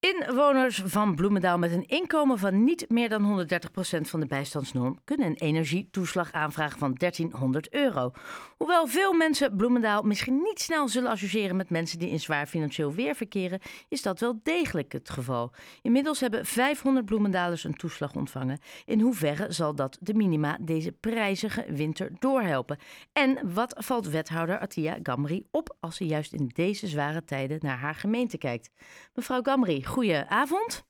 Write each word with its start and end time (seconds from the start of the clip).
Inwoners 0.00 0.82
van 0.84 1.14
Bloemendaal 1.14 1.58
met 1.58 1.72
een 1.72 1.86
inkomen 1.86 2.38
van 2.38 2.64
niet 2.64 2.84
meer 2.88 3.08
dan 3.08 3.46
130% 3.48 4.00
van 4.00 4.20
de 4.20 4.26
bijstandsnorm 4.26 4.98
kunnen 5.04 5.26
een 5.26 5.36
energietoeslag 5.36 6.32
aanvragen 6.32 6.78
van 6.78 6.94
1300 6.94 7.72
euro. 7.72 8.10
Hoewel 8.56 8.86
veel 8.86 9.12
mensen 9.12 9.56
Bloemendaal 9.56 10.02
misschien 10.02 10.42
niet 10.42 10.60
snel 10.60 10.88
zullen 10.88 11.10
associëren 11.10 11.56
met 11.56 11.70
mensen 11.70 11.98
die 11.98 12.08
in 12.08 12.20
zwaar 12.20 12.46
financieel 12.46 12.92
weer 12.92 13.14
verkeren, 13.14 13.60
is 13.88 14.02
dat 14.02 14.20
wel 14.20 14.40
degelijk 14.42 14.92
het 14.92 15.10
geval. 15.10 15.52
Inmiddels 15.82 16.20
hebben 16.20 16.46
500 16.46 17.06
Bloemendalers 17.06 17.64
een 17.64 17.76
toeslag 17.76 18.14
ontvangen. 18.14 18.58
In 18.84 19.00
hoeverre 19.00 19.52
zal 19.52 19.74
dat 19.74 19.98
de 20.00 20.14
minima 20.14 20.58
deze 20.60 20.92
prijzige 20.92 21.64
winter 21.68 22.10
doorhelpen? 22.18 22.78
En 23.12 23.52
wat 23.54 23.74
valt 23.78 24.08
wethouder 24.08 24.58
Atia 24.58 24.98
Gamri 25.02 25.46
op 25.50 25.76
als 25.80 25.96
ze 25.96 26.06
juist 26.06 26.32
in 26.32 26.50
deze 26.54 26.86
zware 26.86 27.24
tijden 27.24 27.58
naar 27.60 27.78
haar 27.78 27.94
gemeente 27.94 28.38
kijkt? 28.38 28.70
Mevrouw 29.14 29.42
Gamri, 29.42 29.88
goedenavond. 29.90 30.88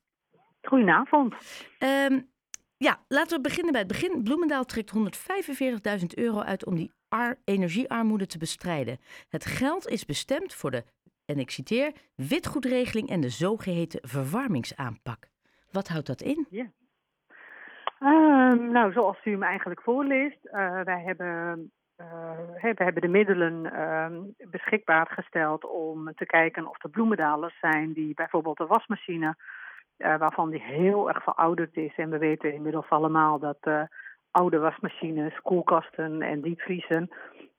Goedenavond. 0.63 1.35
Um, 1.79 2.31
ja, 2.77 2.99
laten 3.09 3.37
we 3.37 3.43
beginnen 3.43 3.73
bij 3.73 3.81
het 3.81 3.91
begin. 3.91 4.23
Bloemendaal 4.23 4.65
trekt 4.65 4.93
145.000 6.01 6.07
euro 6.15 6.41
uit 6.41 6.67
om 6.67 6.75
die 6.75 6.93
energiearmoede 7.45 8.27
te 8.27 8.39
bestrijden. 8.39 8.99
Het 9.29 9.47
geld 9.47 9.89
is 9.89 10.05
bestemd 10.05 10.55
voor 10.55 10.71
de, 10.71 10.85
en 11.25 11.39
ik 11.39 11.51
citeer, 11.51 11.93
witgoedregeling 12.15 13.09
en 13.09 13.21
de 13.21 13.29
zogeheten 13.29 14.01
verwarmingsaanpak. 14.03 15.29
Wat 15.71 15.89
houdt 15.89 16.07
dat 16.07 16.21
in? 16.21 16.47
Ja. 16.51 16.71
Um, 18.01 18.73
nou, 18.73 18.93
zoals 18.93 19.25
u 19.25 19.31
hem 19.31 19.43
eigenlijk 19.43 19.83
voorleest, 19.83 20.39
uh, 20.45 20.81
wij 20.81 21.03
hebben 21.03 21.73
uh, 22.01 22.75
we 22.75 22.85
hebben 22.85 23.03
de 23.03 23.09
middelen 23.09 23.65
uh, 23.65 24.07
beschikbaar 24.51 25.07
gesteld 25.07 25.65
om 25.65 26.13
te 26.15 26.27
kijken 26.27 26.69
of 26.69 26.85
er 26.85 26.91
bloemendalers 26.91 27.59
zijn 27.61 27.93
die 27.93 28.15
bijvoorbeeld 28.15 28.61
een 28.61 28.67
wasmachine, 28.67 29.37
uh, 29.99 30.17
waarvan 30.19 30.51
die 30.51 30.63
heel 30.63 31.09
erg 31.09 31.23
verouderd 31.23 31.77
is. 31.77 31.97
En 31.97 32.11
we 32.11 32.19
weten 32.19 32.55
inmiddels 32.55 32.89
allemaal 32.89 33.39
dat 33.39 33.59
uh, 33.63 33.83
oude 34.31 34.59
wasmachines, 34.59 35.41
koelkasten 35.43 36.23
en 36.23 36.41
diepvriezen, 36.41 37.11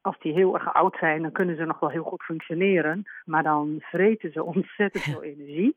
als 0.02 0.20
die 0.20 0.34
heel 0.34 0.54
erg 0.54 0.74
oud 0.74 0.98
zijn, 1.00 1.22
dan 1.22 1.32
kunnen 1.32 1.56
ze 1.56 1.66
nog 1.66 1.80
wel 1.80 1.90
heel 1.90 2.04
goed 2.04 2.24
functioneren. 2.24 3.04
Maar 3.26 3.44
dan 3.44 3.78
vreten 3.80 4.32
ze 4.32 4.44
ontzettend 4.56 5.04
veel 5.04 5.24
energie. 5.24 5.76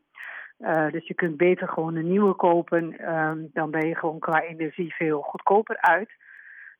Dus 0.90 1.06
je 1.06 1.14
kunt 1.14 1.36
beter 1.36 1.68
gewoon 1.68 1.96
een 1.96 2.08
nieuwe 2.08 2.34
kopen. 2.34 2.96
Uh, 3.00 3.32
dan 3.52 3.70
ben 3.70 3.88
je 3.88 3.94
gewoon 3.94 4.18
qua 4.18 4.42
energie 4.42 4.94
veel 4.94 5.20
goedkoper 5.20 5.76
uit. 5.76 6.10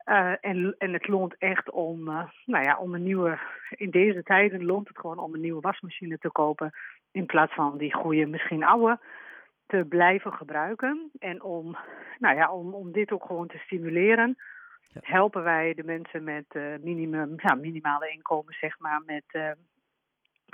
Uh, 0.07 0.35
en, 0.41 0.75
en 0.79 0.93
het 0.93 1.09
loont 1.09 1.35
echt 1.39 1.71
om, 1.71 2.09
uh, 2.09 2.29
nou 2.45 2.65
ja, 2.65 2.79
om 2.79 2.95
een 2.95 3.03
nieuwe, 3.03 3.39
in 3.71 3.91
deze 3.91 4.23
tijden 4.23 4.65
loont 4.65 4.89
het 4.89 4.99
gewoon 4.99 5.19
om 5.19 5.35
een 5.35 5.41
nieuwe 5.41 5.61
wasmachine 5.61 6.19
te 6.19 6.31
kopen. 6.31 6.71
In 7.13 7.27
plaats 7.27 7.55
van 7.55 7.79
die 7.79 7.95
goede, 7.95 8.27
misschien 8.27 8.65
oude, 8.65 8.99
te 9.67 9.85
blijven 9.89 10.33
gebruiken. 10.33 11.11
En 11.19 11.43
om, 11.43 11.77
nou 12.19 12.37
ja, 12.37 12.53
om, 12.53 12.75
om 12.75 12.93
dit 12.93 13.13
ook 13.13 13.25
gewoon 13.25 13.47
te 13.47 13.59
stimuleren, 13.59 14.37
ja. 14.93 15.01
helpen 15.03 15.43
wij 15.43 15.75
de 15.75 15.85
mensen 15.85 16.25
met 16.25 16.45
uh, 16.53 16.75
minimum, 16.81 17.35
ja, 17.37 17.55
minimale 17.55 18.11
inkomen, 18.11 18.55
zeg 18.55 18.79
maar, 18.79 19.03
met, 19.07 19.57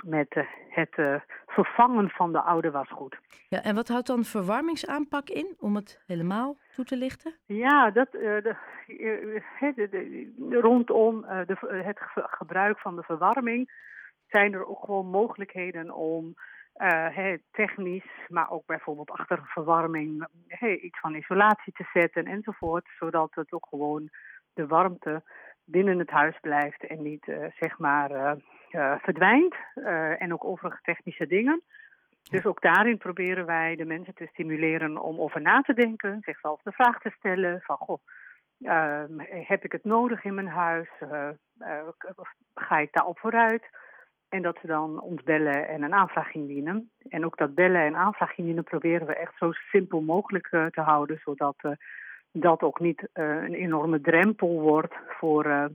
met 0.03 0.45
het 0.69 1.21
vervangen 1.45 2.09
van 2.09 2.31
de 2.31 2.41
oude 2.41 2.71
wasgoed. 2.71 3.17
Ja, 3.47 3.63
en 3.63 3.75
wat 3.75 3.87
houdt 3.87 4.07
dan 4.07 4.23
verwarmingsaanpak 4.23 5.29
in, 5.29 5.55
om 5.59 5.75
het 5.75 6.03
helemaal 6.07 6.57
toe 6.75 6.85
te 6.85 6.97
lichten? 6.97 7.35
Ja, 7.45 7.91
dat, 7.91 8.13
uh, 8.13 8.21
de, 8.21 8.55
uh, 8.87 9.75
de, 9.75 9.87
de, 10.37 10.59
rondom 10.59 11.23
uh, 11.23 11.39
het 11.85 11.99
gebruik 12.13 12.79
van 12.79 12.95
de 12.95 13.03
verwarming 13.03 13.71
zijn 14.27 14.53
er 14.53 14.65
ook 14.67 14.83
gewoon 14.85 15.07
mogelijkheden 15.07 15.91
om 15.91 16.33
technisch, 17.51 18.27
maar 18.27 18.49
ook 18.51 18.65
bijvoorbeeld 18.65 19.09
achter 19.11 19.39
verwarming 19.43 20.27
iets 20.81 20.99
van 20.99 21.15
isolatie 21.15 21.73
te 21.73 21.89
zetten 21.93 22.25
enzovoort, 22.25 22.89
zodat 22.99 23.35
het 23.35 23.51
ook 23.51 23.67
gewoon 23.69 24.09
de 24.53 24.67
warmte 24.67 25.23
binnen 25.63 25.99
het 25.99 26.09
huis 26.09 26.39
blijft 26.39 26.85
en 26.87 27.01
niet 27.01 27.23
zeg 27.59 27.77
maar 27.77 28.37
verdwijnt. 29.01 29.55
en 30.17 30.33
ook 30.33 30.43
overige 30.43 30.79
technische 30.81 31.27
dingen. 31.27 31.61
Dus 32.29 32.45
ook 32.45 32.61
daarin 32.61 32.97
proberen 32.97 33.45
wij 33.45 33.75
de 33.75 33.85
mensen 33.85 34.13
te 34.13 34.27
stimuleren 34.31 34.97
om 34.97 35.19
over 35.19 35.41
na 35.41 35.61
te 35.61 35.73
denken, 35.73 36.21
zichzelf 36.21 36.61
de 36.61 36.71
vraag 36.71 36.99
te 36.99 37.09
stellen 37.17 37.61
van 37.61 37.77
goh, 37.77 37.99
uh, 38.59 39.03
heb 39.47 39.63
ik 39.63 39.71
het 39.71 39.83
nodig 39.83 40.23
in 40.23 40.33
mijn 40.33 40.47
huis? 40.47 40.89
Uh, 41.01 41.29
ga 42.55 42.77
ik 42.77 42.89
daarop 42.91 43.19
vooruit? 43.19 43.63
En 44.29 44.41
dat 44.41 44.57
ze 44.61 44.67
dan 44.67 45.01
ons 45.01 45.23
bellen 45.23 45.67
en 45.67 45.83
een 45.83 45.93
aanvraag 45.93 46.33
indienen. 46.33 46.91
En 47.09 47.25
ook 47.25 47.37
dat 47.37 47.55
bellen 47.55 47.81
en 47.81 47.95
aanvraag 47.95 48.37
indienen 48.37 48.63
proberen 48.63 49.07
we 49.07 49.15
echt 49.15 49.37
zo 49.37 49.51
simpel 49.51 50.01
mogelijk 50.01 50.47
te 50.47 50.81
houden, 50.81 51.19
zodat 51.23 51.55
dat 52.31 52.61
ook 52.61 52.79
niet 52.79 53.09
een 53.13 53.53
enorme 53.53 54.01
drempel 54.01 54.59
wordt 54.59 54.93
voor 55.07 55.71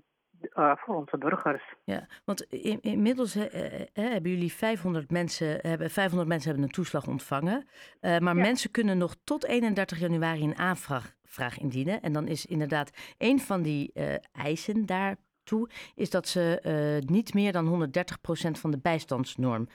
uh, 0.54 0.76
voor 0.76 0.94
onze 0.94 1.18
burgers. 1.18 1.62
Ja, 1.84 2.06
want 2.24 2.42
in, 2.42 2.80
inmiddels 2.80 3.36
uh, 3.36 3.44
hebben 3.92 4.30
jullie 4.30 4.52
500 4.52 5.10
mensen, 5.10 5.58
hebben, 5.60 5.90
500 5.90 6.28
mensen 6.28 6.48
hebben 6.48 6.66
een 6.66 6.74
toeslag 6.74 7.06
ontvangen. 7.06 7.66
Uh, 8.00 8.18
maar 8.18 8.36
ja. 8.36 8.42
mensen 8.42 8.70
kunnen 8.70 8.98
nog 8.98 9.16
tot 9.24 9.44
31 9.44 9.98
januari 9.98 10.42
een 10.42 10.58
aanvraag 10.58 11.14
vraag 11.24 11.58
indienen. 11.58 12.02
En 12.02 12.12
dan 12.12 12.28
is 12.28 12.46
inderdaad 12.46 12.90
een 13.18 13.40
van 13.40 13.62
die 13.62 13.92
eisen 14.32 14.86
daartoe... 14.86 15.68
is 15.94 16.10
dat 16.10 16.28
ze 16.28 17.02
niet 17.06 17.34
meer 17.34 17.52
dan 17.52 17.88
130% 17.88 18.50
van 18.50 18.70
de 18.70 18.78
bijstandsnorm 18.78 19.68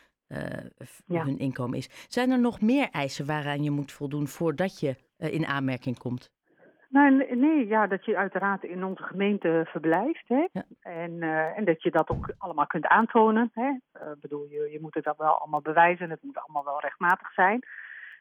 ja. 1.06 1.24
hun 1.26 1.38
inkomen 1.38 1.78
is. 1.78 1.90
Zijn 2.08 2.32
er 2.32 2.40
nog 2.40 2.62
meer 2.62 2.90
eisen 2.90 3.26
waaraan 3.26 3.64
je 3.64 3.72
moet 3.72 3.92
voldoen 3.92 4.28
voordat 4.28 4.80
je 4.80 4.96
in 5.18 5.46
aanmerking 5.46 5.98
komt? 5.98 6.32
Nou, 6.92 7.36
nee, 7.36 7.68
ja, 7.68 7.88
dat 7.88 8.06
je 8.06 8.18
uiteraard 8.18 8.64
in 8.64 8.84
onze 8.84 9.04
gemeente 9.04 9.68
verblijft. 9.68 10.28
Hè? 10.28 10.48
Ja. 10.52 10.64
En, 10.82 11.12
uh, 11.12 11.58
en 11.58 11.66
dat 11.66 11.84
je 11.84 11.92
dat 11.92 12.10
ook 12.10 12.34
allemaal 12.38 12.68
kunt 12.68 12.88
aantonen. 12.88 13.52
Hè? 13.54 13.68
Uh, 13.68 14.12
bedoel, 14.20 14.48
je, 14.50 14.70
je 14.72 14.80
moet 14.82 14.94
het 14.94 15.04
dat 15.04 15.18
wel 15.18 15.38
allemaal 15.40 15.62
bewijzen. 15.62 16.10
Het 16.10 16.24
moet 16.24 16.38
allemaal 16.38 16.64
wel 16.64 16.80
rechtmatig 16.80 17.34
zijn. 17.34 17.66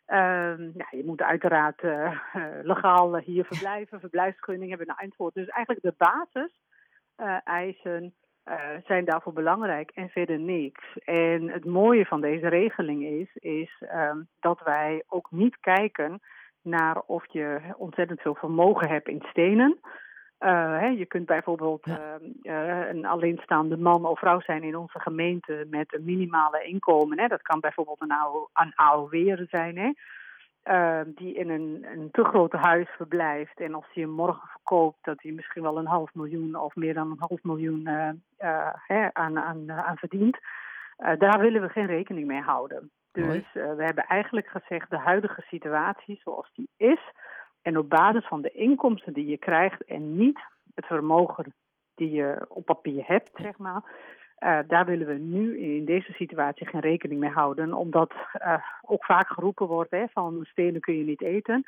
Uh, 0.07 0.75
ja, 0.75 0.87
je 0.91 1.03
moet 1.05 1.23
uiteraard 1.23 1.83
uh, 1.83 2.21
legaal 2.73 3.17
hier 3.17 3.45
verblijven, 3.45 4.01
verblijfsgunning 4.01 4.69
hebben, 4.69 4.89
een 4.89 5.05
antwoord. 5.05 5.35
Dus 5.35 5.49
eigenlijk 5.49 5.85
de 5.85 6.05
basis 6.05 6.61
eisen 7.45 8.15
zijn 8.85 9.05
daarvoor 9.05 9.33
belangrijk 9.33 9.91
en 9.91 10.09
verder 10.09 10.39
niks. 10.39 10.99
En 11.05 11.49
het 11.49 11.65
mooie 11.65 12.07
van 12.07 12.21
deze 12.21 12.49
regeling 12.49 13.05
is, 13.05 13.29
is 13.35 13.83
dat 14.41 14.61
wij 14.65 15.03
ook 15.07 15.31
niet 15.31 15.61
kijken 15.61 16.21
naar 16.63 17.01
of 17.07 17.25
je 17.33 17.61
ontzettend 17.77 18.21
veel 18.21 18.35
vermogen 18.35 18.89
hebt 18.89 19.09
in 19.09 19.23
stenen. 19.31 19.79
Uh, 20.41 20.79
hè, 20.79 20.87
je 20.87 21.07
kunt 21.07 21.27
bijvoorbeeld 21.27 21.85
ja. 21.85 22.19
uh, 22.43 22.89
een 22.89 23.07
alleenstaande 23.07 23.77
man 23.77 24.05
of 24.05 24.19
vrouw 24.19 24.41
zijn 24.41 24.63
in 24.63 24.77
onze 24.77 25.01
gemeente 25.01 25.67
met 25.71 25.95
een 25.95 26.05
minimale 26.05 26.65
inkomen. 26.65 27.19
Hè. 27.19 27.27
Dat 27.27 27.43
kan 27.43 27.61
bijvoorbeeld 27.61 28.01
een, 28.01 28.73
AOW'er 28.75 29.47
zijn, 29.51 29.77
hè, 29.77 29.91
uh, 30.65 31.15
die 31.15 31.35
in 31.35 31.51
een, 31.51 31.87
een 31.93 32.09
te 32.11 32.25
groot 32.25 32.53
huis 32.53 32.89
verblijft. 32.89 33.61
En 33.61 33.75
als 33.75 33.87
hij 33.93 34.03
hem 34.03 34.13
morgen 34.13 34.49
verkoopt, 34.49 34.99
dat 35.03 35.23
hij 35.23 35.33
misschien 35.33 35.63
wel 35.63 35.79
een 35.79 35.87
half 35.87 36.15
miljoen 36.15 36.55
of 36.55 36.75
meer 36.75 36.95
dan 36.95 37.11
een 37.11 37.27
half 37.29 37.43
miljoen 37.43 37.87
hè, 38.87 39.13
aan, 39.13 39.39
aan, 39.39 39.73
aan 39.73 39.97
verdient. 39.97 40.39
daar 41.19 41.41
willen 41.41 41.63
we 41.63 41.69
geen 41.69 41.87
rekening 41.87 42.27
mee 42.27 42.41
houden. 42.41 42.91
Dus 43.13 43.45
uh, 43.55 43.75
we 43.75 43.85
hebben 43.85 44.05
eigenlijk 44.05 44.47
gezegd 44.47 44.91
de 44.91 44.99
huidige 44.99 45.41
situatie 45.41 46.21
zoals 46.25 46.51
die 46.55 46.69
is. 46.77 47.01
En 47.63 47.79
op 47.79 47.89
basis 47.89 48.27
van 48.27 48.43
de 48.43 48.51
inkomsten 48.51 49.13
die 49.13 49.27
je 49.27 49.39
krijgt 49.39 49.85
en 49.85 50.17
niet 50.17 50.41
het 50.75 50.87
vermogen 50.87 51.55
die 51.95 52.11
je 52.11 52.45
op 52.49 52.65
papier 52.65 53.05
hebt, 53.07 53.31
zeg 53.35 53.59
maar. 53.59 53.83
Uh, 54.39 54.59
daar 54.67 54.87
willen 54.87 55.07
we 55.07 55.15
nu 55.15 55.59
in 55.59 55.85
deze 55.85 56.13
situatie 56.13 56.67
geen 56.67 56.81
rekening 56.81 57.21
mee 57.21 57.31
houden. 57.31 57.73
Omdat 57.73 58.13
uh, 58.35 58.55
ook 58.83 59.05
vaak 59.05 59.29
geroepen 59.29 59.67
wordt 59.67 59.91
hè, 59.91 60.05
van 60.13 60.47
stenen 60.51 60.81
kun 60.81 60.97
je 60.97 61.05
niet 61.05 61.23
eten. 61.23 61.65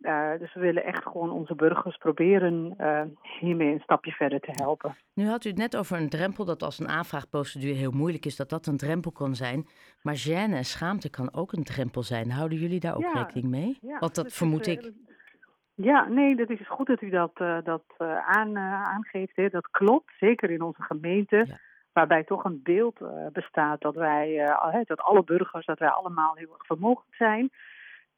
Uh, 0.00 0.38
dus 0.38 0.54
we 0.54 0.60
willen 0.60 0.84
echt 0.84 1.02
gewoon 1.02 1.30
onze 1.30 1.54
burgers 1.54 1.96
proberen 1.96 2.74
uh, 2.80 3.02
hiermee 3.40 3.72
een 3.72 3.80
stapje 3.80 4.10
verder 4.10 4.40
te 4.40 4.50
helpen. 4.52 4.96
Nu 5.14 5.26
had 5.26 5.44
u 5.44 5.48
het 5.48 5.58
net 5.58 5.76
over 5.76 5.96
een 5.96 6.08
drempel 6.08 6.44
dat 6.44 6.62
als 6.62 6.78
een 6.78 6.88
aanvraagprocedure 6.88 7.74
heel 7.74 7.90
moeilijk 7.90 8.24
is, 8.24 8.36
dat 8.36 8.48
dat 8.48 8.66
een 8.66 8.76
drempel 8.76 9.12
kan 9.12 9.34
zijn. 9.34 9.66
Maar 10.02 10.26
gêne 10.28 10.54
en 10.54 10.64
schaamte 10.64 11.10
kan 11.10 11.34
ook 11.34 11.52
een 11.52 11.64
drempel 11.64 12.02
zijn. 12.02 12.30
Houden 12.30 12.58
jullie 12.58 12.80
daar 12.80 12.96
ook 12.96 13.02
ja, 13.02 13.12
rekening 13.12 13.46
mee? 13.46 13.78
Ja, 13.80 13.98
Want 13.98 14.14
dat, 14.14 14.24
dat 14.24 14.32
vermoed 14.32 14.66
is, 14.66 14.74
ik. 14.74 14.92
Ja, 15.74 16.08
nee, 16.08 16.36
dat 16.36 16.50
is 16.50 16.68
goed 16.68 16.86
dat 16.86 17.02
u 17.02 17.10
dat, 17.10 17.32
uh, 17.42 17.58
dat 17.64 17.84
aan, 18.26 18.58
aangeeft. 18.58 19.36
Hè. 19.36 19.48
Dat 19.48 19.70
klopt, 19.70 20.12
zeker 20.18 20.50
in 20.50 20.62
onze 20.62 20.82
gemeente. 20.82 21.44
Ja. 21.46 21.58
Waarbij 21.92 22.24
toch 22.24 22.44
een 22.44 22.60
beeld 22.62 22.98
bestaat 23.32 23.80
dat 23.80 23.94
wij, 23.94 24.56
dat 24.84 25.00
alle 25.00 25.24
burgers, 25.24 25.66
dat 25.66 25.78
wij 25.78 25.88
allemaal 25.88 26.34
heel 26.34 26.52
erg 26.52 26.66
vermogend 26.66 27.14
zijn. 27.14 27.50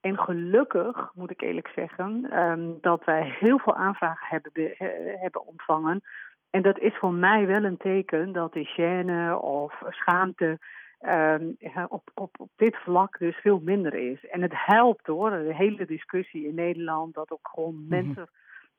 En 0.08 0.18
gelukkig, 0.18 1.10
moet 1.14 1.30
ik 1.30 1.40
eerlijk 1.40 1.70
zeggen, 1.74 2.38
um, 2.38 2.78
dat 2.80 3.04
wij 3.04 3.36
heel 3.40 3.58
veel 3.58 3.74
aanvragen 3.74 4.26
hebben, 4.28 4.74
hebben 5.20 5.46
ontvangen. 5.46 6.00
En 6.50 6.62
dat 6.62 6.78
is 6.78 6.96
voor 6.96 7.12
mij 7.12 7.46
wel 7.46 7.64
een 7.64 7.76
teken 7.76 8.32
dat 8.32 8.52
de 8.52 8.66
gêne 8.66 9.40
of 9.40 9.82
schaamte 9.88 10.58
ehm, 10.98 11.52
op, 11.88 12.10
op, 12.14 12.40
op 12.40 12.50
dit 12.56 12.76
vlak 12.76 13.18
dus 13.18 13.36
veel 13.36 13.60
minder 13.64 13.94
is. 13.94 14.26
En 14.26 14.42
het 14.42 14.52
helpt 14.54 15.06
hoor, 15.06 15.30
de 15.30 15.54
hele 15.54 15.86
discussie 15.86 16.46
in 16.46 16.54
Nederland, 16.54 17.14
dat 17.14 17.30
ook 17.30 17.48
gewoon 17.52 17.74
mhm. 17.74 17.88
mensen 17.88 18.28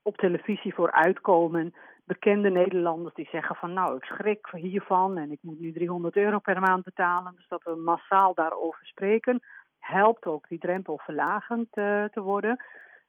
op 0.01 0.17
televisie 0.17 0.73
voor 0.73 0.91
uitkomen. 0.91 1.73
Bekende 2.05 2.49
Nederlanders 2.49 3.15
die 3.15 3.27
zeggen 3.31 3.55
van 3.55 3.73
nou, 3.73 3.95
ik 3.95 4.03
schrik 4.03 4.47
hiervan 4.51 5.17
en 5.17 5.31
ik 5.31 5.39
moet 5.41 5.59
nu 5.59 5.71
300 5.71 6.15
euro 6.15 6.39
per 6.39 6.59
maand 6.59 6.83
betalen. 6.83 7.33
Dus 7.35 7.47
dat 7.47 7.63
we 7.63 7.75
massaal 7.75 8.33
daarover 8.33 8.85
spreken, 8.85 9.41
helpt 9.89 10.25
ook 10.25 10.47
die 10.47 10.59
drempel 10.59 10.99
verlagend 11.03 11.67
uh, 11.77 12.03
te 12.03 12.21
worden. 12.21 12.63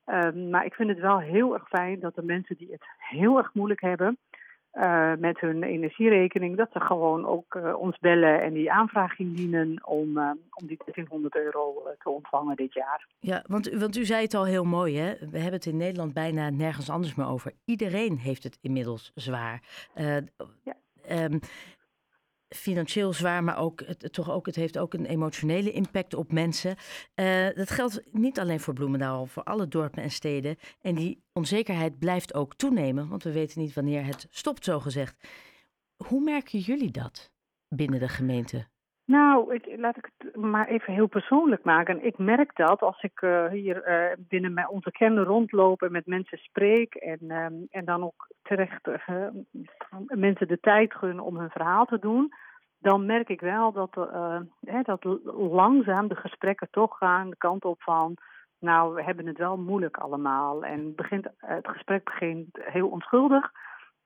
Ehm, 0.04 0.50
maar 0.50 0.64
ik 0.64 0.74
vind 0.74 0.88
het 0.88 0.98
wel 0.98 1.18
heel 1.18 1.54
erg 1.54 1.68
fijn 1.68 2.00
dat 2.00 2.14
de 2.14 2.22
mensen 2.22 2.56
die 2.56 2.72
het 2.72 2.84
heel 2.96 3.38
erg 3.38 3.54
moeilijk 3.54 3.80
hebben, 3.80 4.18
uh, 4.74 5.12
met 5.18 5.40
hun 5.40 5.62
energierekening, 5.62 6.56
dat 6.56 6.68
ze 6.72 6.80
gewoon 6.80 7.26
ook 7.26 7.54
uh, 7.54 7.74
ons 7.74 7.98
bellen 7.98 8.42
en 8.42 8.52
die 8.52 8.72
aanvraag 8.72 9.18
indienen 9.18 9.86
om, 9.86 10.18
uh, 10.18 10.30
om 10.50 10.66
die 10.66 10.76
1300 10.76 11.36
euro 11.36 11.86
te 11.98 12.10
ontvangen 12.10 12.56
dit 12.56 12.72
jaar. 12.72 13.06
Ja, 13.20 13.44
want, 13.46 13.70
want 13.70 13.96
u 13.96 14.04
zei 14.04 14.22
het 14.22 14.34
al 14.34 14.44
heel 14.44 14.64
mooi, 14.64 14.98
hè? 14.98 15.14
We 15.18 15.38
hebben 15.38 15.52
het 15.52 15.66
in 15.66 15.76
Nederland 15.76 16.12
bijna 16.12 16.50
nergens 16.50 16.90
anders 16.90 17.14
meer 17.14 17.26
over. 17.26 17.52
Iedereen 17.64 18.18
heeft 18.18 18.42
het 18.42 18.58
inmiddels 18.60 19.12
zwaar. 19.14 19.62
ja. 20.62 20.76
Um, 21.10 21.40
financieel 22.56 23.12
zwaar, 23.12 23.44
maar 23.44 23.58
ook, 23.58 23.82
het, 23.86 24.12
toch 24.12 24.30
ook, 24.30 24.46
het 24.46 24.56
heeft 24.56 24.78
ook 24.78 24.94
een 24.94 25.06
emotionele 25.06 25.72
impact 25.72 26.14
op 26.14 26.32
mensen. 26.32 26.76
Uh, 27.14 27.48
dat 27.54 27.70
geldt 27.70 28.02
niet 28.12 28.38
alleen 28.38 28.60
voor 28.60 28.74
Bloemendaal, 28.74 29.26
voor 29.26 29.42
alle 29.42 29.68
dorpen 29.68 30.02
en 30.02 30.10
steden. 30.10 30.56
En 30.80 30.94
die 30.94 31.22
onzekerheid 31.32 31.98
blijft 31.98 32.34
ook 32.34 32.54
toenemen, 32.54 33.08
want 33.08 33.22
we 33.22 33.32
weten 33.32 33.60
niet 33.60 33.74
wanneer 33.74 34.04
het 34.04 34.26
stopt, 34.30 34.64
zo 34.64 34.80
gezegd. 34.80 35.16
Hoe 35.96 36.22
merken 36.22 36.58
jullie 36.58 36.90
dat 36.90 37.32
binnen 37.68 38.00
de 38.00 38.08
gemeente? 38.08 38.68
Nou, 39.10 39.54
ik, 39.54 39.76
laat 39.76 39.96
ik 39.96 40.10
het 40.18 40.36
maar 40.36 40.66
even 40.66 40.92
heel 40.92 41.06
persoonlijk 41.06 41.64
maken. 41.64 42.04
Ik 42.04 42.18
merk 42.18 42.56
dat 42.56 42.80
als 42.80 43.02
ik 43.02 43.20
uh, 43.20 43.46
hier 43.46 43.88
uh, 43.88 44.16
binnen 44.18 44.52
mijn, 44.52 44.66
kern 44.90 45.18
rondloop 45.18 45.82
en 45.82 45.92
met 45.92 46.06
mensen 46.06 46.38
spreek 46.38 46.94
en, 46.94 47.30
um, 47.30 47.66
en 47.70 47.84
dan 47.84 48.02
ook 48.02 48.28
terecht 48.42 48.86
uh, 48.86 49.26
mensen 50.06 50.48
de 50.48 50.60
tijd 50.60 50.94
gun 50.94 51.20
om 51.20 51.36
hun 51.36 51.50
verhaal 51.50 51.84
te 51.84 51.98
doen, 51.98 52.32
dan 52.78 53.06
merk 53.06 53.28
ik 53.28 53.40
wel 53.40 53.72
dat, 53.72 53.94
hè, 54.60 54.82
dat 54.82 55.04
langzaam 55.34 56.08
de 56.08 56.16
gesprekken 56.16 56.68
toch 56.70 56.98
gaan 56.98 57.30
de 57.30 57.36
kant 57.36 57.64
op 57.64 57.82
van, 57.82 58.16
nou, 58.58 58.94
we 58.94 59.02
hebben 59.02 59.26
het 59.26 59.38
wel 59.38 59.56
moeilijk 59.56 59.96
allemaal. 59.96 60.64
En 60.64 60.94
begint, 60.94 61.26
het 61.36 61.68
gesprek 61.68 62.04
begint 62.04 62.46
heel 62.52 62.88
onschuldig. 62.88 63.50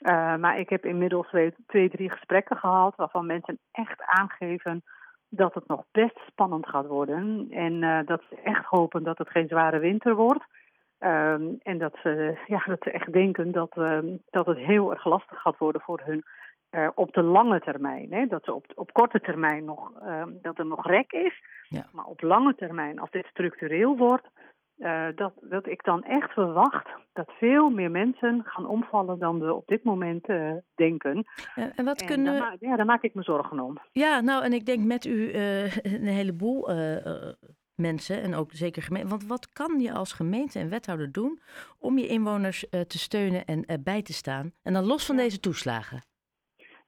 Uh, 0.04 0.36
maar 0.36 0.58
ik 0.58 0.68
heb 0.68 0.84
inmiddels 0.84 1.28
twee, 1.28 1.54
twee, 1.66 1.90
drie 1.90 2.10
gesprekken 2.10 2.56
gehad 2.56 2.96
waarvan 2.96 3.26
mensen 3.26 3.58
echt 3.72 4.02
aangeven 4.02 4.82
dat 5.28 5.54
het 5.54 5.66
nog 5.66 5.84
best 5.92 6.18
spannend 6.26 6.68
gaat 6.68 6.86
worden. 6.86 7.46
En 7.50 7.72
uh, 7.82 7.98
dat 8.04 8.22
ze 8.28 8.40
echt 8.44 8.64
hopen 8.64 9.02
dat 9.02 9.18
het 9.18 9.28
geen 9.28 9.48
zware 9.48 9.78
winter 9.78 10.14
wordt. 10.14 10.44
Uh, 11.00 11.32
en 11.62 11.78
dat 11.78 11.96
ze, 12.02 12.38
ja, 12.54 12.62
dat 12.66 12.82
ze 12.82 12.90
echt 12.90 13.12
denken 13.12 13.52
dat, 13.52 13.76
ehm, 13.76 14.16
dat 14.30 14.46
het 14.46 14.58
heel 14.58 14.90
erg 14.90 15.04
lastig 15.04 15.40
gaat 15.40 15.58
worden 15.58 15.80
voor 15.80 16.00
hun 16.04 16.24
uh, 16.70 16.88
op 16.94 17.12
de 17.12 17.22
lange 17.22 17.60
termijn. 17.60 18.12
Hè? 18.12 18.26
Dat 18.26 18.44
ze 18.44 18.54
op, 18.54 18.66
op 18.74 18.92
korte 18.92 19.20
termijn 19.20 19.64
nog, 19.64 19.92
ehm, 20.00 20.28
dat 20.42 20.58
er 20.58 20.66
nog 20.66 20.86
rek 20.86 21.12
is. 21.12 21.42
Ja. 21.68 21.86
Maar 21.92 22.04
op 22.04 22.22
lange 22.22 22.54
termijn, 22.54 22.98
als 22.98 23.10
dit 23.10 23.26
structureel 23.26 23.96
wordt, 23.96 24.28
uh, 24.78 25.06
dat, 25.14 25.32
dat 25.40 25.66
ik 25.66 25.84
dan 25.84 26.02
echt 26.02 26.32
verwacht 26.32 26.88
dat 27.12 27.30
veel 27.38 27.70
meer 27.70 27.90
mensen 27.90 28.42
gaan 28.44 28.66
omvallen 28.66 29.18
dan 29.18 29.40
we 29.40 29.54
op 29.54 29.66
dit 29.66 29.84
moment 29.84 30.28
uh, 30.28 30.52
denken. 30.74 31.26
en 31.54 31.84
wat 31.84 32.00
en 32.00 32.06
kunnen... 32.06 32.38
Daar, 32.38 32.56
ja, 32.60 32.76
daar 32.76 32.86
maak 32.86 33.02
ik 33.02 33.14
me 33.14 33.22
zorgen 33.22 33.60
om. 33.60 33.78
Ja, 33.92 34.20
nou, 34.20 34.44
en 34.44 34.52
ik 34.52 34.66
denk 34.66 34.84
met 34.84 35.04
u 35.04 35.34
uh, 35.34 35.76
een 36.00 36.06
heleboel 36.06 36.68
mensen 37.74 38.22
en 38.22 38.34
ook 38.34 38.52
zeker 38.52 38.82
gemeenten. 38.82 39.10
Want 39.10 39.26
wat 39.26 39.52
kan 39.52 39.80
je 39.80 39.92
als 39.92 40.12
gemeente 40.12 40.58
en 40.58 40.68
wethouder 40.68 41.12
doen 41.12 41.40
om 41.78 41.98
je 41.98 42.06
inwoners 42.06 42.66
te 42.70 42.98
steunen 42.98 43.44
en 43.44 43.82
bij 43.84 44.02
te 44.02 44.12
staan? 44.12 44.52
En 44.62 44.72
dan 44.72 44.84
los 44.84 45.06
van 45.06 45.16
deze 45.16 45.40
toeslagen. 45.40 46.02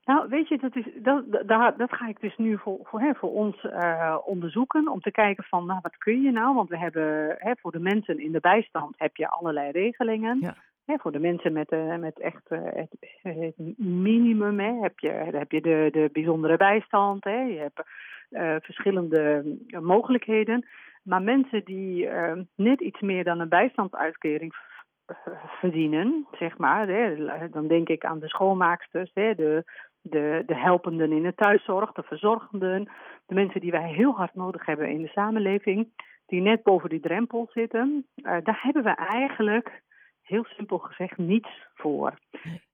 Nou, 0.06 0.28
weet 0.28 0.48
je, 0.48 0.58
dat, 0.58 0.76
is, 0.76 0.84
dat, 0.94 1.24
dat, 1.46 1.78
dat 1.78 1.92
ga 1.92 2.08
ik 2.08 2.20
dus 2.20 2.36
nu 2.36 2.58
voor, 2.58 2.78
voor, 2.82 3.00
hè, 3.00 3.14
voor 3.14 3.32
ons 3.32 3.64
uh, 3.64 4.16
onderzoeken. 4.24 4.88
Om 4.88 5.00
te 5.00 5.10
kijken 5.10 5.44
van, 5.44 5.66
nou, 5.66 5.78
wat 5.82 5.96
kun 5.96 6.22
je 6.22 6.30
nou? 6.30 6.54
Want 6.54 6.68
we 6.68 6.78
hebben, 6.78 7.36
hè, 7.38 7.52
voor 7.60 7.72
de 7.72 7.78
mensen 7.78 8.18
in 8.18 8.32
de 8.32 8.40
bijstand 8.40 8.94
heb 8.98 9.16
je 9.16 9.28
allerlei 9.28 9.70
regelingen. 9.70 10.38
Ja. 10.40 10.56
Hè, 10.84 10.98
voor 10.98 11.12
de 11.12 11.18
mensen 11.18 11.52
met, 11.52 11.72
uh, 11.72 11.96
met 11.96 12.20
echt 12.20 12.50
uh, 12.50 12.60
het, 12.62 12.96
het, 13.22 13.78
minimum 13.78 14.58
hè, 14.58 14.72
heb 14.80 14.98
je, 14.98 15.08
heb 15.10 15.52
je 15.52 15.60
de, 15.60 15.88
de 15.92 16.08
bijzondere 16.12 16.56
bijstand. 16.56 17.24
Hè, 17.24 17.40
je 17.40 17.58
hebt 17.58 17.82
verschillende 18.64 19.56
mogelijkheden. 19.80 20.66
Maar 21.02 21.22
mensen 21.22 21.64
die 21.64 22.08
net 22.54 22.80
iets 22.80 23.00
meer 23.00 23.24
dan 23.24 23.40
een 23.40 23.48
bijstandsuitkering 23.48 24.54
verdienen, 25.60 26.26
zeg 26.32 26.58
maar. 26.58 26.88
Hè. 26.88 27.48
Dan 27.50 27.66
denk 27.66 27.88
ik 27.88 28.04
aan 28.04 28.18
de 28.18 28.28
schoonmaaksters, 28.28 29.10
hè, 29.14 29.34
de 29.34 29.64
de, 30.10 30.42
de 30.46 30.54
helpenden 30.54 31.12
in 31.12 31.22
de 31.22 31.34
thuiszorg, 31.34 31.92
de 31.92 32.02
verzorgenden, 32.02 32.88
de 33.26 33.34
mensen 33.34 33.60
die 33.60 33.70
wij 33.70 33.88
heel 33.88 34.12
hard 34.12 34.34
nodig 34.34 34.66
hebben 34.66 34.90
in 34.90 35.02
de 35.02 35.08
samenleving, 35.08 35.88
die 36.26 36.40
net 36.40 36.62
boven 36.62 36.88
die 36.88 37.00
drempel 37.00 37.48
zitten, 37.52 38.06
uh, 38.16 38.36
daar 38.42 38.60
hebben 38.62 38.82
we 38.82 38.94
eigenlijk 38.94 39.82
heel 40.22 40.44
simpel 40.44 40.78
gezegd 40.78 41.18
niets 41.18 41.66
voor. 41.74 42.18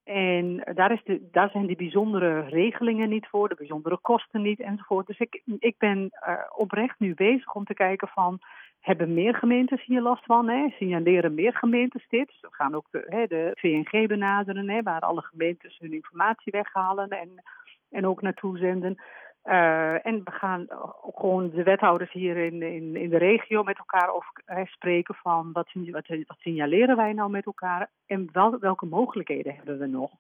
En 0.04 0.62
daar, 0.74 0.92
is 0.92 1.02
de, 1.04 1.28
daar 1.30 1.50
zijn 1.50 1.66
die 1.66 1.76
bijzondere 1.76 2.40
regelingen 2.40 3.08
niet 3.08 3.26
voor, 3.26 3.48
de 3.48 3.54
bijzondere 3.54 3.98
kosten 3.98 4.42
niet 4.42 4.60
enzovoort. 4.60 5.06
Dus 5.06 5.18
ik, 5.18 5.42
ik 5.58 5.78
ben 5.78 6.10
uh, 6.28 6.34
oprecht 6.56 6.98
nu 6.98 7.14
bezig 7.14 7.54
om 7.54 7.64
te 7.64 7.74
kijken 7.74 8.08
van 8.08 8.38
hebben 8.82 9.14
meer 9.14 9.34
gemeentes 9.34 9.84
hier 9.84 10.00
last 10.00 10.24
van? 10.24 10.48
Hè? 10.48 10.68
Signaleren 10.68 11.34
meer 11.34 11.54
gemeentes 11.54 12.04
dit? 12.08 12.32
We 12.40 12.48
gaan 12.50 12.74
ook 12.74 12.86
de, 12.90 13.04
hè, 13.06 13.26
de 13.26 13.50
VNG 13.54 14.06
benaderen, 14.06 14.68
hè, 14.68 14.82
waar 14.82 15.00
alle 15.00 15.22
gemeentes 15.22 15.78
hun 15.78 15.92
informatie 15.92 16.52
weghalen 16.52 17.08
en, 17.08 17.42
en 17.90 18.06
ook 18.06 18.22
naartoe 18.22 18.58
zenden. 18.58 18.96
Uh, 19.44 20.06
en 20.06 20.24
we 20.24 20.30
gaan 20.30 20.66
ook 21.02 21.18
gewoon 21.18 21.50
de 21.50 21.62
wethouders 21.62 22.12
hier 22.12 22.36
in, 22.36 22.62
in, 22.62 22.96
in 22.96 23.10
de 23.10 23.18
regio 23.18 23.62
met 23.62 23.78
elkaar 23.78 24.14
over 24.14 24.42
hè, 24.44 24.64
spreken 24.64 25.14
van 25.14 25.52
wat, 25.52 25.70
wat, 25.74 26.06
wat 26.08 26.38
signaleren 26.38 26.96
wij 26.96 27.12
nou 27.12 27.30
met 27.30 27.46
elkaar 27.46 27.90
en 28.06 28.28
wel, 28.32 28.58
welke 28.58 28.86
mogelijkheden 28.86 29.54
hebben 29.54 29.78
we 29.78 29.86
nog. 29.86 30.10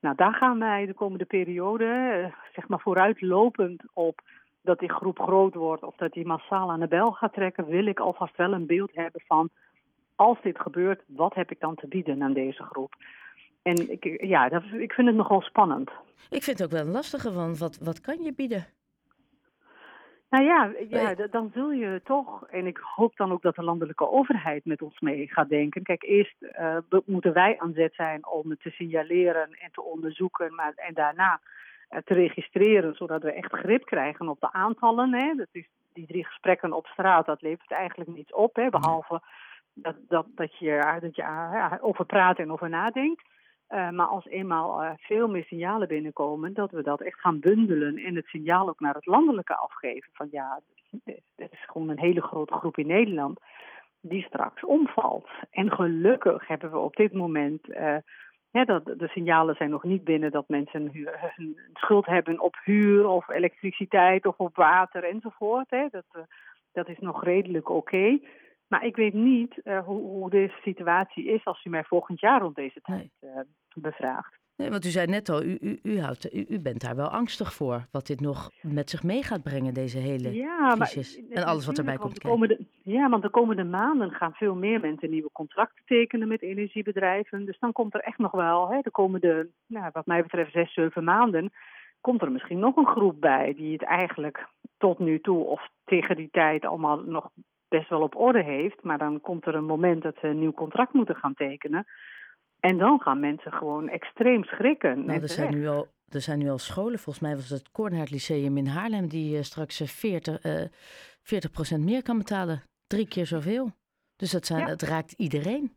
Nou, 0.00 0.14
daar 0.16 0.34
gaan 0.34 0.58
wij 0.58 0.86
de 0.86 0.94
komende 0.94 1.24
periode, 1.24 1.84
uh, 1.84 2.34
zeg 2.54 2.68
maar 2.68 2.80
vooruitlopend 2.80 3.82
op 3.92 4.20
dat 4.62 4.78
die 4.78 4.92
groep 4.92 5.18
groot 5.18 5.54
wordt 5.54 5.82
of 5.82 5.96
dat 5.96 6.12
die 6.12 6.26
massaal 6.26 6.70
aan 6.70 6.80
de 6.80 6.88
bel 6.88 7.12
gaat 7.12 7.32
trekken, 7.32 7.66
wil 7.66 7.86
ik 7.86 8.00
alvast 8.00 8.36
wel 8.36 8.52
een 8.52 8.66
beeld 8.66 8.94
hebben 8.94 9.20
van 9.26 9.50
als 10.14 10.38
dit 10.42 10.60
gebeurt, 10.60 11.02
wat 11.06 11.34
heb 11.34 11.50
ik 11.50 11.60
dan 11.60 11.74
te 11.74 11.86
bieden 11.86 12.22
aan 12.22 12.32
deze 12.32 12.62
groep? 12.62 12.94
En 13.62 13.90
ik, 13.90 14.22
ja, 14.22 14.48
dat, 14.48 14.62
ik 14.62 14.92
vind 14.92 15.06
het 15.06 15.16
nogal 15.16 15.40
spannend. 15.40 15.90
Ik 16.30 16.42
vind 16.42 16.58
het 16.58 16.62
ook 16.62 16.72
wel 16.72 16.86
een 16.86 16.92
lastige, 16.92 17.32
want 17.32 17.58
wat, 17.58 17.78
wat 17.78 18.00
kan 18.00 18.22
je 18.22 18.34
bieden? 18.34 18.66
Nou 20.30 20.44
ja, 20.44 20.72
ja, 20.88 21.14
dan 21.14 21.50
zul 21.54 21.70
je 21.70 22.00
toch, 22.04 22.46
en 22.46 22.66
ik 22.66 22.78
hoop 22.78 23.16
dan 23.16 23.32
ook 23.32 23.42
dat 23.42 23.54
de 23.54 23.62
landelijke 23.62 24.10
overheid 24.10 24.64
met 24.64 24.82
ons 24.82 25.00
mee 25.00 25.28
gaat 25.28 25.48
denken. 25.48 25.82
Kijk, 25.82 26.02
eerst 26.02 26.36
uh, 26.40 26.76
moeten 27.04 27.32
wij 27.32 27.58
aan 27.58 27.72
zet 27.72 27.94
zijn 27.94 28.26
om 28.26 28.50
het 28.50 28.60
te 28.60 28.70
signaleren 28.70 29.50
en 29.52 29.70
te 29.72 29.82
onderzoeken, 29.82 30.54
maar, 30.54 30.72
en 30.76 30.94
daarna 30.94 31.40
te 31.88 32.14
registreren, 32.14 32.94
zodat 32.94 33.22
we 33.22 33.32
echt 33.32 33.52
grip 33.52 33.84
krijgen 33.84 34.28
op 34.28 34.40
de 34.40 34.52
aantallen. 34.52 35.14
Hè. 35.14 35.34
Dat 35.34 35.48
is, 35.52 35.68
die 35.92 36.06
drie 36.06 36.24
gesprekken 36.24 36.72
op 36.72 36.86
straat, 36.86 37.26
dat 37.26 37.42
levert 37.42 37.70
eigenlijk 37.70 38.10
niets 38.10 38.32
op, 38.32 38.56
hè, 38.56 38.70
behalve 38.70 39.20
dat, 39.82 39.96
dat, 40.08 40.26
dat 40.34 40.58
je, 40.58 40.98
dat 41.00 41.16
je 41.16 41.22
uh, 41.22 41.72
over 41.80 42.04
praat 42.04 42.38
en 42.38 42.52
over 42.52 42.68
nadenkt. 42.68 43.22
Maar 43.68 44.06
als 44.06 44.26
eenmaal 44.26 44.96
veel 44.98 45.28
meer 45.28 45.44
signalen 45.44 45.88
binnenkomen, 45.88 46.54
dat 46.54 46.70
we 46.70 46.82
dat 46.82 47.00
echt 47.00 47.20
gaan 47.20 47.40
bundelen 47.40 47.96
en 47.96 48.14
het 48.14 48.26
signaal 48.26 48.68
ook 48.68 48.80
naar 48.80 48.94
het 48.94 49.06
landelijke 49.06 49.56
afgeven. 49.56 50.10
Van 50.12 50.28
ja, 50.30 50.60
het 51.36 51.52
is 51.52 51.64
gewoon 51.66 51.88
een 51.88 51.98
hele 51.98 52.22
grote 52.22 52.54
groep 52.54 52.78
in 52.78 52.86
Nederland 52.86 53.40
die 54.00 54.22
straks 54.22 54.64
omvalt. 54.64 55.28
En 55.50 55.72
gelukkig 55.72 56.46
hebben 56.46 56.70
we 56.70 56.78
op 56.78 56.96
dit 56.96 57.12
moment 57.12 57.66
ja, 58.50 58.64
dat, 58.64 58.84
de 58.84 59.08
signalen 59.08 59.54
zijn 59.54 59.70
nog 59.70 59.84
niet 59.84 60.04
binnen 60.04 60.30
dat 60.30 60.48
mensen 60.48 60.90
hun, 61.34 61.58
schuld 61.74 62.06
hebben 62.06 62.40
op 62.40 62.56
huur 62.64 63.06
of 63.06 63.28
elektriciteit 63.28 64.26
of 64.26 64.38
op 64.38 64.56
water 64.56 65.04
enzovoort. 65.04 65.70
Hè. 65.70 65.86
Dat, 65.90 66.26
dat 66.72 66.88
is 66.88 66.98
nog 66.98 67.24
redelijk 67.24 67.68
oké. 67.68 67.78
Okay. 67.78 68.22
Maar 68.68 68.84
ik 68.84 68.96
weet 68.96 69.14
niet 69.14 69.60
uh, 69.64 69.84
hoe, 69.84 70.00
hoe, 70.00 70.30
deze 70.30 70.56
situatie 70.62 71.24
is 71.24 71.44
als 71.44 71.64
u 71.64 71.70
mij 71.70 71.84
volgend 71.84 72.20
jaar 72.20 72.40
rond 72.40 72.56
deze 72.56 72.80
tijd 72.80 73.10
uh, 73.20 73.40
bevraagt. 73.74 74.37
Nee, 74.58 74.70
want 74.70 74.84
u 74.84 74.88
zei 74.88 75.06
net 75.06 75.28
al, 75.28 75.42
u, 75.42 75.58
u, 75.60 75.78
u, 75.82 76.00
houdt, 76.00 76.34
u, 76.34 76.44
u, 76.48 76.60
bent 76.60 76.80
daar 76.80 76.96
wel 76.96 77.08
angstig 77.08 77.52
voor. 77.52 77.86
Wat 77.90 78.06
dit 78.06 78.20
nog 78.20 78.50
met 78.62 78.90
zich 78.90 79.02
mee 79.02 79.22
gaat 79.22 79.42
brengen, 79.42 79.74
deze 79.74 79.98
hele 79.98 80.34
ja, 80.34 80.74
crisis. 80.74 81.22
Maar, 81.28 81.38
en 81.38 81.44
alles 81.44 81.66
wat 81.66 81.78
erbij 81.78 81.96
komt 81.96 82.18
komende, 82.18 82.58
Ja, 82.82 83.08
want 83.08 83.22
de 83.22 83.30
komende 83.30 83.64
maanden 83.64 84.10
gaan 84.10 84.32
veel 84.32 84.54
meer 84.54 84.80
mensen 84.80 85.10
nieuwe 85.10 85.30
contracten 85.32 85.84
tekenen 85.84 86.28
met 86.28 86.42
energiebedrijven. 86.42 87.44
Dus 87.44 87.58
dan 87.58 87.72
komt 87.72 87.94
er 87.94 88.00
echt 88.00 88.18
nog 88.18 88.32
wel, 88.32 88.68
hè, 88.68 88.80
de 88.80 88.90
komende, 88.90 89.48
nou, 89.66 89.90
wat 89.92 90.06
mij 90.06 90.22
betreft, 90.22 90.52
zes, 90.52 90.72
zeven 90.72 91.04
maanden 91.04 91.52
komt 92.00 92.22
er 92.22 92.32
misschien 92.32 92.58
nog 92.58 92.76
een 92.76 92.86
groep 92.86 93.20
bij 93.20 93.54
die 93.54 93.72
het 93.72 93.82
eigenlijk 93.82 94.46
tot 94.78 94.98
nu 94.98 95.20
toe 95.20 95.44
of 95.44 95.68
tegen 95.84 96.16
die 96.16 96.28
tijd 96.30 96.64
allemaal 96.64 97.02
nog 97.02 97.30
best 97.68 97.88
wel 97.88 98.00
op 98.00 98.16
orde 98.16 98.42
heeft. 98.42 98.82
Maar 98.82 98.98
dan 98.98 99.20
komt 99.20 99.46
er 99.46 99.54
een 99.54 99.64
moment 99.64 100.02
dat 100.02 100.16
ze 100.20 100.26
een 100.26 100.38
nieuw 100.38 100.52
contract 100.52 100.92
moeten 100.92 101.16
gaan 101.16 101.34
tekenen. 101.34 101.86
En 102.60 102.78
dan 102.78 103.00
gaan 103.00 103.20
mensen 103.20 103.52
gewoon 103.52 103.88
extreem 103.88 104.44
schrikken. 104.44 105.04
Nou, 105.04 105.22
er, 105.22 105.28
zijn 105.28 105.54
nu 105.54 105.68
al, 105.68 105.88
er 106.08 106.20
zijn 106.20 106.38
nu 106.38 106.50
al 106.50 106.58
scholen, 106.58 106.98
volgens 106.98 107.24
mij 107.24 107.34
was 107.34 107.50
het 107.50 107.70
Kornhart 107.70 108.10
Lyceum 108.10 108.56
in 108.56 108.66
Haarlem, 108.66 109.08
die 109.08 109.36
uh, 109.36 109.42
straks 109.42 109.82
40, 109.84 110.44
uh, 110.44 110.64
40% 111.76 111.84
meer 111.84 112.02
kan 112.02 112.18
betalen. 112.18 112.62
Drie 112.86 113.08
keer 113.08 113.26
zoveel. 113.26 113.70
Dus 114.16 114.30
dat 114.30 114.46
zijn, 114.46 114.66
het 114.66 114.82
raakt 114.82 115.12
iedereen. 115.12 115.76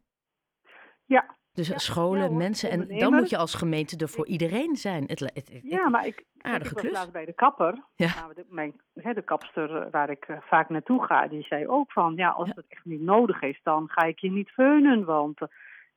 Ja, 1.05 1.35
dus 1.53 1.83
scholen, 1.83 2.37
mensen. 2.37 2.69
En 2.69 2.99
dan 2.99 3.13
moet 3.13 3.29
je 3.29 3.37
als 3.37 3.53
gemeente 3.53 3.97
er 3.97 4.09
voor 4.09 4.27
iedereen 4.27 4.75
zijn. 4.75 5.03
Het, 5.07 5.19
het, 5.19 5.59
ja, 5.63 5.89
maar 5.89 6.05
ik, 6.05 6.25
aardige 6.41 6.71
ik 6.71 6.77
klus. 6.77 6.91
laatst 6.91 7.11
bij 7.11 7.25
de 7.25 7.33
kapper. 7.33 7.83
Ja. 7.95 8.07
De, 8.35 8.45
mijn, 8.49 8.81
hè, 8.93 9.13
de 9.13 9.21
kapster 9.21 9.89
waar 9.89 10.09
ik 10.09 10.27
uh, 10.27 10.37
vaak 10.41 10.69
naartoe 10.69 11.05
ga, 11.05 11.27
die 11.27 11.43
zei 11.43 11.67
ook 11.67 11.91
van... 11.91 12.15
ja, 12.15 12.29
als 12.29 12.49
het 12.55 12.65
echt 12.67 12.85
niet 12.85 13.01
nodig 13.01 13.41
is, 13.41 13.59
dan 13.63 13.89
ga 13.89 14.01
ik 14.01 14.19
je 14.19 14.31
niet 14.31 14.49
feunen. 14.49 15.05
Want 15.05 15.39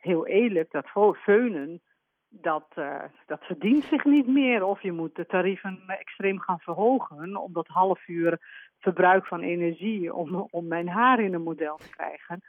heel 0.04 0.26
eerlijk, 0.26 0.70
dat 0.70 1.16
feunen, 1.16 1.82
dat, 2.28 2.66
uh, 2.78 3.02
dat 3.26 3.44
verdient 3.44 3.84
zich 3.84 4.04
niet 4.04 4.26
meer. 4.26 4.64
Of 4.64 4.82
je 4.82 4.92
moet 4.92 5.14
de 5.14 5.26
tarieven 5.26 5.82
extreem 5.86 6.40
gaan 6.40 6.60
verhogen... 6.60 7.36
om 7.36 7.52
dat 7.52 7.66
half 7.66 8.08
uur 8.08 8.38
verbruik 8.78 9.26
van 9.26 9.40
energie... 9.40 10.14
om, 10.14 10.48
om 10.50 10.66
mijn 10.66 10.88
haar 10.88 11.20
in 11.20 11.34
een 11.34 11.42
model 11.42 11.76
te 11.76 11.90
krijgen... 11.90 12.42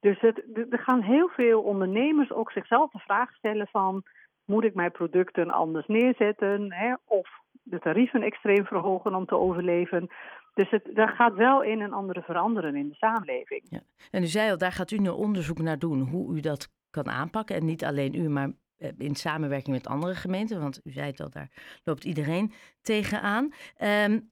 Dus 0.00 0.20
het, 0.20 0.42
er 0.70 0.78
gaan 0.78 1.02
heel 1.02 1.28
veel 1.28 1.62
ondernemers 1.62 2.32
ook 2.32 2.52
zichzelf 2.52 2.90
de 2.90 2.98
vraag 2.98 3.34
stellen 3.34 3.66
van... 3.66 4.02
moet 4.44 4.64
ik 4.64 4.74
mijn 4.74 4.90
producten 4.90 5.50
anders 5.50 5.86
neerzetten 5.86 6.72
hè, 6.72 6.94
of 7.04 7.28
de 7.62 7.78
tarieven 7.78 8.22
extreem 8.22 8.64
verhogen 8.64 9.14
om 9.14 9.26
te 9.26 9.36
overleven? 9.36 10.08
Dus 10.54 10.70
het, 10.70 10.90
daar 10.94 11.08
gaat 11.08 11.34
wel 11.34 11.64
een 11.64 11.80
en 11.80 11.92
andere 11.92 12.22
veranderen 12.22 12.76
in 12.76 12.88
de 12.88 12.94
samenleving. 12.94 13.62
Ja. 13.68 13.80
En 14.10 14.22
u 14.22 14.26
zei 14.26 14.50
al, 14.50 14.58
daar 14.58 14.72
gaat 14.72 14.90
u 14.90 14.96
een 14.96 15.10
onderzoek 15.10 15.58
naar 15.58 15.78
doen 15.78 16.00
hoe 16.00 16.36
u 16.36 16.40
dat 16.40 16.68
kan 17.02 17.10
aanpakken. 17.10 17.56
En 17.56 17.64
niet 17.64 17.84
alleen 17.84 18.14
u, 18.14 18.28
maar 18.28 18.50
in 18.98 19.14
samenwerking 19.14 19.76
met 19.76 19.86
andere 19.86 20.14
gemeenten. 20.14 20.60
Want 20.60 20.80
u 20.84 20.90
zei 20.90 21.06
het 21.06 21.20
al, 21.20 21.30
daar 21.30 21.80
loopt 21.84 22.04
iedereen 22.04 22.52
tegenaan. 22.80 23.52
Um, 23.78 24.30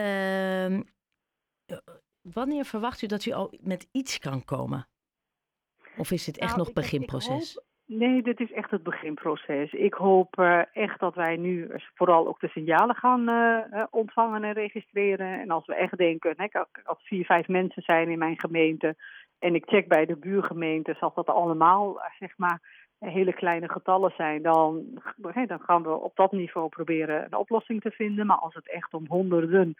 um, 0.00 0.84
wanneer 2.22 2.64
verwacht 2.64 3.02
u 3.02 3.06
dat 3.06 3.24
u 3.24 3.30
al 3.30 3.52
met 3.60 3.88
iets 3.92 4.18
kan 4.18 4.44
komen? 4.44 4.88
Of 5.96 6.10
is 6.10 6.26
het 6.26 6.38
echt 6.38 6.56
nou, 6.56 6.64
nog 6.64 6.72
beginproces? 6.72 7.54
Hoop, 7.54 7.64
nee, 7.86 8.22
dit 8.22 8.40
is 8.40 8.52
echt 8.52 8.70
het 8.70 8.82
beginproces. 8.82 9.72
Ik 9.72 9.94
hoop 9.94 10.38
uh, 10.38 10.62
echt 10.72 11.00
dat 11.00 11.14
wij 11.14 11.36
nu 11.36 11.70
vooral 11.94 12.26
ook 12.26 12.40
de 12.40 12.48
signalen 12.48 12.94
gaan 12.94 13.28
uh, 13.28 13.84
ontvangen 13.90 14.44
en 14.44 14.52
registreren. 14.52 15.40
En 15.40 15.50
als 15.50 15.66
we 15.66 15.74
echt 15.74 15.96
denken, 15.96 16.34
hè, 16.36 16.48
als 16.84 17.06
vier, 17.06 17.24
vijf 17.24 17.48
mensen 17.48 17.82
zijn 17.82 18.08
in 18.08 18.18
mijn 18.18 18.40
gemeente 18.40 18.96
en 19.44 19.54
ik 19.54 19.68
check 19.68 19.88
bij 19.88 20.06
de 20.06 20.16
buurgemeentes, 20.16 21.00
als 21.00 21.14
dat 21.14 21.26
allemaal 21.26 22.02
zeg 22.18 22.36
maar 22.36 22.60
hele 22.98 23.32
kleine 23.32 23.68
getallen 23.68 24.12
zijn, 24.16 24.42
dan, 24.42 24.84
hè, 25.22 25.46
dan 25.46 25.60
gaan 25.60 25.82
we 25.82 25.94
op 25.94 26.16
dat 26.16 26.32
niveau 26.32 26.68
proberen 26.68 27.24
een 27.24 27.36
oplossing 27.36 27.80
te 27.80 27.90
vinden. 27.90 28.26
Maar 28.26 28.36
als 28.36 28.54
het 28.54 28.70
echt 28.70 28.94
om 28.94 29.06
honderden 29.08 29.74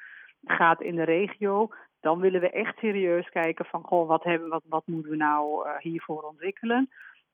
gaat 0.44 0.80
in 0.80 0.94
de 0.94 1.02
regio, 1.02 1.68
dan 2.00 2.20
willen 2.20 2.40
we 2.40 2.50
echt 2.50 2.78
serieus 2.78 3.28
kijken 3.28 3.64
van, 3.64 3.82
goh, 3.82 4.08
wat, 4.08 4.24
hebben, 4.24 4.48
wat, 4.48 4.62
wat 4.68 4.86
moeten 4.86 5.10
we 5.10 5.16
nou 5.16 5.68
uh, 5.68 5.76
hiervoor 5.78 6.22
ontwikkelen? 6.22 6.88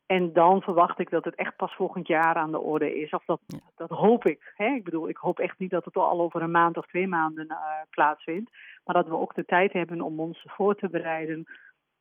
En 0.06 0.32
dan 0.32 0.62
verwacht 0.62 0.99
ik 0.99 1.10
dat 1.10 1.25
het 1.25 1.34
echt 1.34 1.56
pas 1.56 1.75
volgend 1.75 2.06
jaar 2.06 2.34
aan 2.34 2.50
de 2.50 2.60
orde 2.60 3.00
is. 3.00 3.10
Of 3.10 3.25
dat, 3.25 3.40
dat 3.76 3.90
hoop 3.90 4.25
ik. 4.26 4.52
Hè? 4.56 4.66
Ik 4.66 4.84
bedoel, 4.84 5.08
ik 5.08 5.16
hoop 5.16 5.38
echt 5.38 5.58
niet 5.58 5.70
dat 5.70 5.84
het 5.84 5.96
al 5.96 6.20
over 6.20 6.42
een 6.42 6.50
maand 6.50 6.76
of 6.76 6.87
twee 6.87 7.08
maanden 7.08 7.46
uh, 7.49 7.56
plaatsvindt. 7.90 8.50
Maar 8.84 8.94
dat 8.94 9.06
we 9.06 9.16
ook 9.16 9.34
de 9.34 9.44
tijd 9.44 9.72
hebben 9.72 10.00
om 10.00 10.20
ons 10.20 10.44
voor 10.46 10.75
te 10.75 10.88
bereiden 10.88 11.46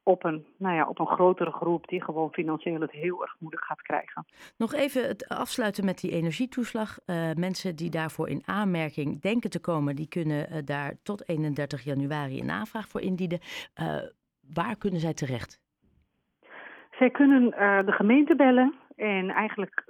op 0.10 0.24
een, 0.24 0.46
nou 0.58 0.75
ja, 0.75 0.88
op 0.88 1.00
een 1.00 1.08
grotere 1.08 1.51
groep 1.51 1.88
die 1.88 2.04
gewoon 2.04 2.32
financieel 2.32 2.82
het 2.82 2.92
heel 2.92 3.22
erg 3.22 3.36
moeilijk 3.39 3.66
gaat 3.66 3.82
krijgen. 3.82 4.25
Nog 4.58 4.74
even 4.74 5.08
het 5.08 5.28
afsluiten 5.28 5.86
met 5.86 6.00
die 6.00 6.12
energietoeslag. 6.12 7.00
Uh, 7.06 7.16
mensen 7.34 7.75
die 7.75 7.89
daarvoor 7.89 8.30
in 8.30 8.42
aanmerking 8.46 9.22
denken 9.22 9.50
te 9.50 9.60
komen, 9.60 9.96
die 9.96 10.08
kunnen 10.08 10.48
uh, 10.51 10.58
daar 10.66 10.94
tot 11.04 11.30
31 11.30 11.84
januari 11.84 12.39
een 12.39 12.50
aanvraag 12.50 12.88
voor 12.88 13.01
indienen. 13.01 13.39
Uh, 13.82 13.96
waar 14.54 14.75
kunnen 14.78 15.00
zij 15.00 15.13
terecht? 15.13 15.60
Zij 16.92 17.10
kunnen 17.10 17.50
de 17.86 17.92
gemeente 17.92 18.36
bellen 18.36 18.74
en 18.96 19.30
eigenlijk 19.30 19.86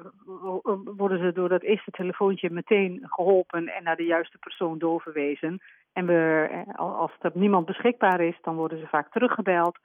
worden 0.98 1.20
ze 1.20 1.32
door 1.34 1.50
dat 1.50 1.62
eerste 1.62 1.92
telefoontje 1.92 2.50
meteen 2.50 3.00
geholpen 3.04 3.68
en 3.68 3.84
naar 3.84 3.96
de 3.96 4.06
juiste 4.06 4.38
persoon 4.38 4.78
doorverwezen. 4.78 5.62
En 5.94 6.06
we, 6.06 6.50
als 6.76 7.12
er 7.20 7.32
niemand 7.34 7.66
beschikbaar 7.66 8.22
is, 8.22 8.38
dan 8.42 8.56
worden 8.56 8.80
ze 8.80 8.88
vaak 8.88 9.12
teruggebeld. 9.12 9.78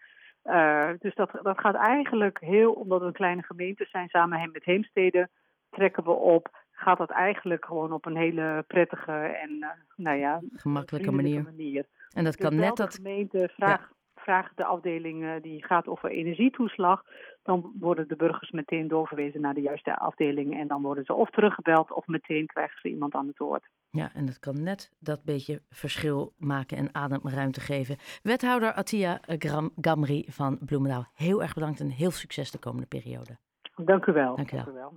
Uh, 0.45 0.91
dus 0.99 1.15
dat, 1.15 1.31
dat 1.43 1.61
gaat 1.61 1.75
eigenlijk 1.75 2.41
heel, 2.41 2.73
omdat 2.73 3.01
we 3.01 3.07
een 3.07 3.13
kleine 3.13 3.43
gemeente 3.43 3.87
zijn, 3.91 4.09
samen 4.09 4.51
met 4.53 4.65
Heemstede 4.65 5.29
trekken 5.71 6.05
we 6.05 6.11
op. 6.11 6.63
Gaat 6.73 6.99
dat 6.99 7.11
eigenlijk 7.11 7.65
gewoon 7.65 7.93
op 7.93 8.07
een 8.07 8.17
hele 8.17 8.65
prettige 8.67 9.13
en 9.13 9.51
uh, 9.51 9.69
nou 9.97 10.19
ja, 10.19 10.41
gemakkelijke 10.55 11.11
manier. 11.11 11.43
manier. 11.43 11.87
En 12.11 12.25
dat 12.25 12.37
dus 12.37 12.49
kan 12.49 12.57
net 12.57 12.77
dat. 12.77 12.95
gemeente 12.95 13.51
vraagt. 13.57 13.94
Vraagt 14.25 14.57
de 14.57 14.65
afdeling 14.65 15.23
uh, 15.23 15.33
die 15.43 15.65
gaat 15.65 15.87
over 15.87 16.11
energietoeslag. 16.11 17.03
Dan 17.43 17.73
worden 17.79 18.09
de 18.09 18.17
burgers 18.17 18.51
meteen 18.51 18.89
doorverwezen 18.89 19.41
naar 19.41 19.55
de 19.55 19.61
juiste 19.61 19.97
afdeling. 19.97 20.59
En 20.61 20.69
dan 20.69 20.83
worden 20.83 21.05
ze 21.05 21.15
of 21.15 21.31
teruggebeld 21.31 21.93
of 21.93 22.07
meteen 22.07 22.47
krijgen 22.47 22.81
ze 22.81 22.89
iemand 22.89 23.15
aan 23.15 23.27
het 23.27 23.39
woord. 23.39 23.69
Ja, 23.91 24.11
en 24.15 24.27
dat 24.27 24.39
kan 24.39 24.63
net 24.63 24.91
dat 24.99 25.25
beetje 25.25 25.63
verschil 25.71 26.33
maken 26.39 26.77
en 26.77 26.95
ademruimte 26.95 27.61
geven. 27.61 27.97
Wethouder 28.23 28.73
Attia 28.73 29.21
Gamri 29.81 30.25
van 30.29 30.59
Bloemendaal, 30.67 31.07
heel 31.15 31.43
erg 31.43 31.55
bedankt 31.55 31.81
en 31.81 31.91
heel 31.91 32.11
succes 32.11 32.51
de 32.51 32.59
komende 32.59 32.87
periode. 32.87 33.39
Dank 33.77 34.07
u 34.07 34.13
wel. 34.13 34.37
Dank 34.37 34.53
u 34.53 34.57
wel. 34.57 34.65
Dank 34.65 34.77
u 34.77 34.81
wel. 34.81 34.93